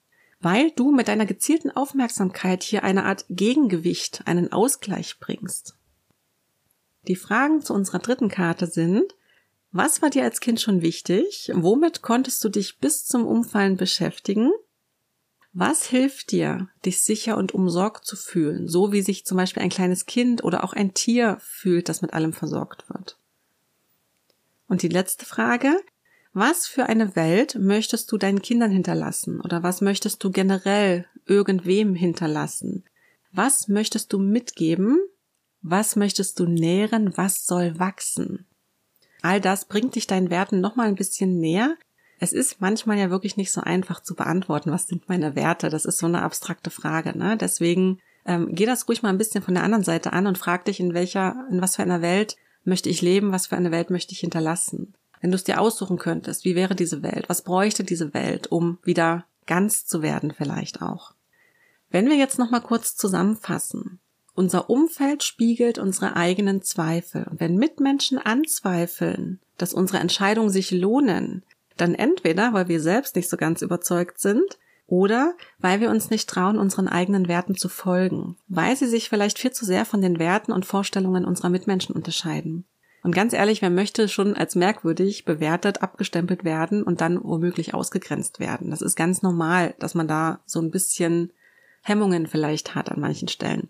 weil 0.46 0.70
du 0.70 0.92
mit 0.92 1.08
deiner 1.08 1.26
gezielten 1.26 1.72
Aufmerksamkeit 1.72 2.62
hier 2.62 2.84
eine 2.84 3.06
Art 3.06 3.26
Gegengewicht, 3.30 4.22
einen 4.26 4.52
Ausgleich 4.52 5.20
bringst. 5.20 5.76
Die 7.08 7.16
Fragen 7.16 7.62
zu 7.62 7.74
unserer 7.74 7.98
dritten 7.98 8.30
Karte 8.30 8.68
sind, 8.68 9.16
was 9.72 10.04
war 10.04 10.12
dir 10.12 10.24
als 10.24 10.40
Kind 10.40 10.62
schon 10.62 10.84
wichtig? 10.84 11.52
Womit 11.54 12.04
konntest 12.04 12.44
du 12.44 12.50
dich 12.50 12.78
bis 12.78 13.06
zum 13.06 13.26
Umfallen 13.26 13.76
beschäftigen? 13.76 14.52
Was 15.52 15.88
hilft 15.88 16.32
dir, 16.32 16.70
dich 16.86 17.02
sicher 17.02 17.38
und 17.38 17.54
umsorgt 17.54 18.06
zu 18.06 18.16
fühlen, 18.16 18.68
so 18.68 18.92
wie 18.92 19.02
sich 19.02 19.26
zum 19.26 19.38
Beispiel 19.38 19.64
ein 19.64 19.70
kleines 19.70 20.06
Kind 20.06 20.44
oder 20.44 20.64
auch 20.64 20.74
ein 20.74 20.94
Tier 20.94 21.38
fühlt, 21.42 21.90
das 21.90 22.04
mit 22.04 22.14
allem 22.14 22.34
versorgt 22.34 22.88
wird? 22.90 23.18
Und 24.68 24.82
die 24.82 24.90
letzte 24.90 25.26
Frage, 25.26 25.80
was 26.34 26.68
für 26.68 26.88
eine 26.88 27.16
Welt 27.16 27.56
möchtest 27.60 28.12
du 28.12 28.18
deinen 28.18 28.42
Kindern 28.42 28.72
hinterlassen? 28.72 29.40
Oder 29.42 29.64
was 29.64 29.82
möchtest 29.82 30.24
du 30.24 30.32
generell 30.32 31.06
irgendwem 31.26 31.96
hinterlassen? 31.96 32.84
Was 33.32 33.68
möchtest 33.68 34.12
du 34.12 34.20
mitgeben? 34.20 35.00
Was 35.62 35.96
möchtest 35.96 36.40
du 36.40 36.46
nähren? 36.46 37.16
Was 37.18 37.46
soll 37.46 37.80
wachsen? 37.80 38.46
All 39.22 39.42
das 39.42 39.66
bringt 39.66 39.96
dich 39.96 40.08
deinen 40.08 40.30
Werten 40.30 40.62
nochmal 40.62 40.88
ein 40.88 40.96
bisschen 40.96 41.40
näher. 41.40 41.76
Es 42.20 42.34
ist 42.34 42.62
manchmal 42.62 42.98
ja 42.98 43.10
wirklich 43.10 43.38
nicht 43.38 43.52
so 43.52 43.62
einfach 43.62 44.02
zu 44.02 44.16
beantworten, 44.16 44.72
was 44.72 44.88
sind 44.88 45.10
meine 45.10 45.36
Werte? 45.36 45.70
Das 45.70 45.86
ist 45.86 45.98
so 45.98 46.06
eine 46.06 46.22
abstrakte 46.22 46.70
Frage, 46.70 47.18
ne? 47.18 47.36
Deswegen 47.36 48.00
ähm, 48.26 48.50
geh 48.52 48.66
das 48.66 48.88
ruhig 48.88 49.04
mal 49.04 49.10
ein 49.10 49.18
bisschen 49.18 49.44
von 49.44 49.54
der 49.54 49.64
anderen 49.64 49.84
Seite 49.84 50.14
an 50.14 50.28
und 50.28 50.38
frag 50.38 50.66
dich, 50.66 50.80
in 50.80 50.94
welcher, 50.94 51.48
in 51.50 51.62
was 51.62 51.76
für 51.76 51.82
einer 51.82 52.02
Welt 52.02 52.36
möchte 52.66 52.90
ich 52.90 53.02
leben, 53.02 53.32
was 53.32 53.48
für 53.48 53.56
eine 53.56 53.72
Welt 53.72 53.90
möchte 53.90 54.14
ich 54.14 54.20
hinterlassen. 54.20 54.94
Wenn 55.22 55.32
du 55.32 55.36
es 55.36 55.44
dir 55.44 55.60
aussuchen 55.60 55.98
könntest, 55.98 56.46
wie 56.46 56.56
wäre 56.56 56.76
diese 56.76 57.02
Welt? 57.02 57.30
Was 57.30 57.44
bräuchte 57.44 57.84
diese 57.84 58.14
Welt, 58.14 58.48
um 58.48 58.78
wieder 58.84 59.26
ganz 59.46 59.86
zu 59.86 60.02
werden 60.02 60.34
vielleicht 60.36 60.82
auch? 60.82 61.14
Wenn 61.90 62.10
wir 62.10 62.16
jetzt 62.16 62.40
nochmal 62.40 62.62
kurz 62.62 62.96
zusammenfassen. 62.96 64.00
Unser 64.34 64.70
Umfeld 64.70 65.24
spiegelt 65.24 65.80
unsere 65.80 66.18
eigenen 66.18 66.62
Zweifel. 66.62 67.26
Und 67.30 67.40
wenn 67.40 67.56
Mitmenschen 67.56 68.18
anzweifeln, 68.18 69.40
dass 69.58 69.74
unsere 69.74 70.00
Entscheidungen 70.00 70.50
sich 70.50 70.72
lohnen, 70.72 71.44
dann 71.78 71.96
entweder, 71.96 72.52
weil 72.52 72.68
wir 72.68 72.82
selbst 72.82 73.16
nicht 73.16 73.30
so 73.30 73.38
ganz 73.38 73.62
überzeugt 73.62 74.20
sind, 74.20 74.58
oder 74.88 75.34
weil 75.60 75.80
wir 75.80 75.90
uns 75.90 76.10
nicht 76.10 76.30
trauen, 76.30 76.58
unseren 76.58 76.88
eigenen 76.88 77.28
Werten 77.28 77.56
zu 77.56 77.70
folgen, 77.70 78.38
weil 78.48 78.76
sie 78.76 78.88
sich 78.88 79.10
vielleicht 79.10 79.40
viel 79.40 79.52
zu 79.52 79.66
sehr 79.66 79.86
von 79.86 80.02
den 80.02 80.20
Werten 80.20 80.52
und 80.52 80.66
Vorstellungen 80.66 81.26
unserer 81.26 81.50
Mitmenschen 81.50 81.96
unterscheiden. 81.96 82.66
Und 83.04 83.14
ganz 83.14 83.34
ehrlich, 83.34 83.62
wer 83.62 83.70
möchte 83.70 84.08
schon 84.08 84.36
als 84.36 84.56
merkwürdig 84.56 85.26
bewertet, 85.26 85.84
abgestempelt 85.84 86.44
werden 86.44 86.82
und 86.82 87.02
dann 87.02 87.24
womöglich 87.24 87.76
ausgegrenzt 87.76 88.40
werden? 88.40 88.72
Das 88.72 88.82
ist 88.82 88.96
ganz 88.96 89.22
normal, 89.22 89.76
dass 89.78 89.94
man 89.94 90.08
da 90.08 90.40
so 90.46 90.60
ein 90.60 90.72
bisschen 90.72 91.32
Hemmungen 91.84 92.26
vielleicht 92.26 92.74
hat 92.74 92.90
an 92.90 93.00
manchen 93.00 93.28
Stellen. 93.28 93.70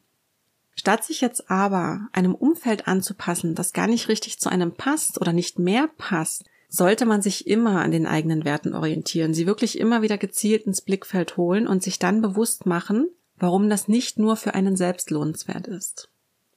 Statt 0.74 1.03
sich 1.03 1.19
jetzt 1.19 1.50
aber 1.50 2.07
einem 2.13 2.34
Umfeld 2.34 2.88
anzupassen, 2.88 3.55
das 3.55 3.74
gar 3.74 3.88
nicht 3.88 4.07
richtig 4.07 4.39
zu 4.39 4.50
einem 4.50 4.74
passt 4.74 5.19
oder 5.19 5.34
nicht 5.34 5.60
mehr 5.60 5.89
passt, 5.98 6.45
sollte 6.67 7.05
man 7.05 7.22
sich 7.22 7.48
immer 7.48 7.81
an 7.81 7.91
den 7.91 8.07
eigenen 8.07 8.45
Werten 8.45 8.74
orientieren, 8.74 9.34
sie 9.34 9.48
wirklich 9.48 9.79
immer 9.79 10.01
wieder 10.01 10.17
gezielt 10.17 10.65
ins 10.65 10.81
Blickfeld 10.81 11.38
holen 11.38 11.67
und 11.67 11.84
sich 11.84 12.00
dann 12.00 12.22
bewusst 12.22 12.65
machen, 12.65 13.10
warum 13.38 13.69
das 13.69 13.88
nicht 13.88 14.19
nur 14.19 14.36
für 14.36 14.53
einen 14.53 14.75
selbst 14.75 15.12
lohnenswert 15.12 15.67
ist. 15.67 16.10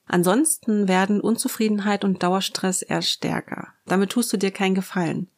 Ansonsten 0.07 0.89
werden 0.89 1.21
Unzufriedenheit 1.21 2.05
und 2.05 2.23
Dauerstress 2.23 2.83
eher 2.83 3.03
stärker. 3.03 3.69
Damit 3.87 4.11
tust 4.11 4.33
du 4.33 4.39
dir 4.39 4.51
keinen 4.51 4.75
Gefallen. 4.75 5.29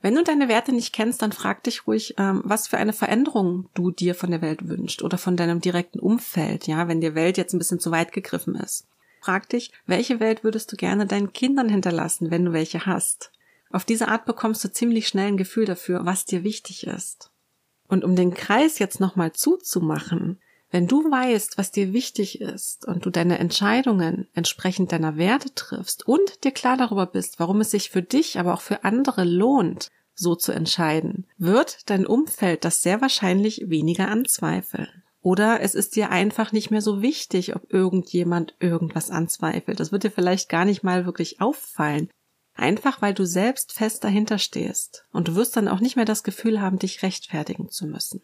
Wenn 0.00 0.14
du 0.14 0.22
deine 0.22 0.48
Werte 0.48 0.72
nicht 0.72 0.92
kennst, 0.92 1.22
dann 1.22 1.32
frag 1.32 1.62
dich 1.62 1.86
ruhig, 1.86 2.16
ähm, 2.18 2.42
was 2.44 2.68
für 2.68 2.76
eine 2.76 2.92
Veränderung 2.92 3.70
du 3.72 3.90
dir 3.90 4.14
von 4.14 4.30
der 4.30 4.42
Welt 4.42 4.68
wünschst 4.68 5.02
oder 5.02 5.16
von 5.16 5.36
deinem 5.36 5.60
direkten 5.60 5.98
Umfeld, 5.98 6.66
ja, 6.66 6.88
wenn 6.88 7.00
dir 7.00 7.14
Welt 7.14 7.38
jetzt 7.38 7.54
ein 7.54 7.58
bisschen 7.58 7.80
zu 7.80 7.90
weit 7.90 8.12
gegriffen 8.12 8.54
ist. 8.54 8.86
Frag 9.22 9.48
dich, 9.48 9.72
welche 9.86 10.20
Welt 10.20 10.44
würdest 10.44 10.70
du 10.70 10.76
gerne 10.76 11.06
deinen 11.06 11.32
Kindern 11.32 11.70
hinterlassen, 11.70 12.30
wenn 12.30 12.44
du 12.44 12.52
welche 12.52 12.84
hast? 12.84 13.30
Auf 13.70 13.84
diese 13.84 14.08
Art 14.08 14.24
bekommst 14.24 14.64
du 14.64 14.72
ziemlich 14.72 15.08
schnell 15.08 15.28
ein 15.28 15.36
Gefühl 15.36 15.64
dafür, 15.64 16.04
was 16.04 16.24
dir 16.24 16.44
wichtig 16.44 16.86
ist. 16.86 17.30
Und 17.88 18.04
um 18.04 18.16
den 18.16 18.34
Kreis 18.34 18.78
jetzt 18.78 19.00
nochmal 19.00 19.32
zuzumachen, 19.32 20.40
wenn 20.70 20.88
du 20.88 21.04
weißt, 21.08 21.56
was 21.56 21.70
dir 21.70 21.92
wichtig 21.92 22.40
ist 22.40 22.84
und 22.84 23.06
du 23.06 23.10
deine 23.10 23.38
Entscheidungen 23.38 24.26
entsprechend 24.34 24.90
deiner 24.90 25.16
Werte 25.16 25.54
triffst 25.54 26.08
und 26.08 26.42
dir 26.42 26.50
klar 26.50 26.76
darüber 26.76 27.06
bist, 27.06 27.38
warum 27.38 27.60
es 27.60 27.70
sich 27.70 27.90
für 27.90 28.02
dich, 28.02 28.40
aber 28.40 28.54
auch 28.54 28.60
für 28.60 28.82
andere 28.82 29.22
lohnt, 29.24 29.90
so 30.14 30.34
zu 30.34 30.52
entscheiden, 30.52 31.26
wird 31.38 31.90
dein 31.90 32.06
Umfeld 32.06 32.64
das 32.64 32.82
sehr 32.82 33.00
wahrscheinlich 33.00 33.68
weniger 33.68 34.08
anzweifeln. 34.08 35.04
Oder 35.20 35.60
es 35.60 35.74
ist 35.74 35.96
dir 35.96 36.10
einfach 36.10 36.52
nicht 36.52 36.70
mehr 36.70 36.82
so 36.82 37.02
wichtig, 37.02 37.56
ob 37.56 37.72
irgendjemand 37.72 38.56
irgendwas 38.60 39.10
anzweifelt. 39.10 39.80
Das 39.80 39.90
wird 39.90 40.04
dir 40.04 40.10
vielleicht 40.10 40.48
gar 40.48 40.64
nicht 40.64 40.82
mal 40.82 41.06
wirklich 41.06 41.40
auffallen. 41.40 42.10
Einfach 42.54 43.02
weil 43.02 43.14
du 43.14 43.26
selbst 43.26 43.72
fest 43.72 44.04
dahinter 44.04 44.38
stehst. 44.38 45.06
Und 45.12 45.28
du 45.28 45.34
wirst 45.34 45.56
dann 45.56 45.68
auch 45.68 45.80
nicht 45.80 45.96
mehr 45.96 46.04
das 46.04 46.22
Gefühl 46.22 46.60
haben, 46.60 46.78
dich 46.78 47.02
rechtfertigen 47.02 47.68
zu 47.68 47.86
müssen. 47.86 48.22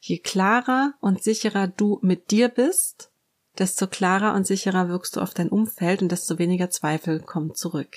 Je 0.00 0.18
klarer 0.18 0.94
und 1.00 1.22
sicherer 1.22 1.66
du 1.66 1.98
mit 2.02 2.30
dir 2.30 2.48
bist, 2.48 3.10
desto 3.58 3.86
klarer 3.86 4.34
und 4.34 4.46
sicherer 4.46 4.88
wirkst 4.88 5.16
du 5.16 5.20
auf 5.20 5.34
dein 5.34 5.48
Umfeld 5.48 6.02
und 6.02 6.12
desto 6.12 6.38
weniger 6.38 6.70
Zweifel 6.70 7.20
kommen 7.20 7.54
zurück. 7.54 7.96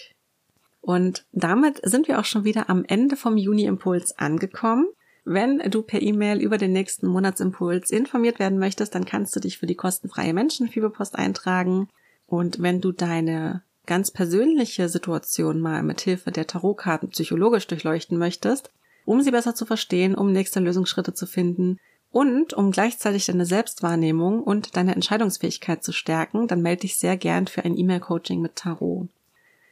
Und 0.79 1.25
damit 1.31 1.79
sind 1.84 2.08
wir 2.08 2.20
auch 2.20 2.25
schon 2.25 2.43
wieder 2.43 2.70
am 2.70 2.84
Ende 2.86 3.15
vom 3.15 3.38
Juni-Impuls 3.38 4.17
angekommen. 4.17 4.88
Wenn 5.24 5.60
du 5.60 5.84
per 5.84 6.01
E-Mail 6.01 6.41
über 6.41 6.58
den 6.58 6.72
nächsten 6.72 7.05
Monatsimpuls 7.05 7.91
informiert 7.91 8.39
werden 8.39 8.58
möchtest, 8.58 8.96
dann 8.96 9.05
kannst 9.05 9.36
du 9.36 9.39
dich 9.39 9.60
für 9.60 9.67
die 9.67 9.75
kostenfreie 9.75 10.34
Menschenfieberpost 10.34 11.15
eintragen. 11.15 11.89
Und 12.25 12.63
wenn 12.63 12.81
du 12.81 12.91
deine 12.91 13.62
ganz 13.85 14.11
persönliche 14.11 14.89
Situation 14.89 15.59
mal 15.59 15.83
mit 15.83 16.01
Hilfe 16.01 16.31
der 16.31 16.47
Tarotkarten 16.47 17.09
psychologisch 17.09 17.67
durchleuchten 17.67 18.17
möchtest, 18.17 18.71
um 19.05 19.21
sie 19.21 19.31
besser 19.31 19.55
zu 19.55 19.65
verstehen, 19.65 20.15
um 20.15 20.31
nächste 20.31 20.59
Lösungsschritte 20.59 21.13
zu 21.13 21.25
finden, 21.25 21.77
und 22.11 22.53
um 22.53 22.71
gleichzeitig 22.71 23.25
deine 23.25 23.45
Selbstwahrnehmung 23.45 24.43
und 24.43 24.75
deine 24.75 24.93
Entscheidungsfähigkeit 24.95 25.81
zu 25.81 25.93
stärken, 25.93 26.47
dann 26.47 26.61
melde 26.61 26.81
dich 26.81 26.97
sehr 26.97 27.15
gern 27.15 27.47
für 27.47 27.63
ein 27.63 27.77
E-Mail-Coaching 27.77 28.41
mit 28.41 28.57
Tarot. 28.57 29.07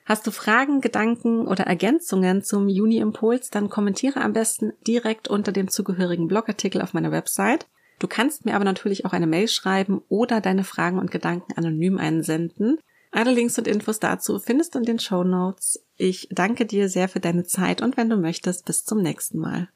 Hast 0.05 0.25
du 0.25 0.31
Fragen, 0.31 0.81
Gedanken 0.81 1.47
oder 1.47 1.65
Ergänzungen 1.65 2.41
zum 2.41 2.67
Juni-Impuls, 2.67 3.49
dann 3.49 3.69
kommentiere 3.69 4.21
am 4.21 4.33
besten 4.33 4.71
direkt 4.87 5.27
unter 5.27 5.51
dem 5.51 5.67
zugehörigen 5.67 6.27
Blogartikel 6.27 6.81
auf 6.81 6.93
meiner 6.93 7.11
Website. 7.11 7.67
Du 7.99 8.07
kannst 8.07 8.45
mir 8.45 8.55
aber 8.55 8.65
natürlich 8.65 9.05
auch 9.05 9.13
eine 9.13 9.27
Mail 9.27 9.49
schreiben 9.49 10.01
oder 10.07 10.39
deine 10.39 10.63
Fragen 10.63 10.97
und 10.97 11.11
Gedanken 11.11 11.53
anonym 11.57 11.97
einsenden. 11.97 12.79
Alle 13.11 13.31
Links 13.31 13.57
und 13.57 13.67
Infos 13.67 13.99
dazu 13.99 14.39
findest 14.39 14.75
du 14.75 14.79
in 14.79 14.85
den 14.85 14.99
Show 14.99 15.23
Notes. 15.23 15.83
Ich 15.95 16.27
danke 16.31 16.65
dir 16.65 16.89
sehr 16.89 17.09
für 17.09 17.19
deine 17.19 17.43
Zeit 17.43 17.81
und 17.81 17.97
wenn 17.97 18.09
du 18.09 18.17
möchtest, 18.17 18.65
bis 18.65 18.85
zum 18.85 19.01
nächsten 19.01 19.39
Mal. 19.39 19.69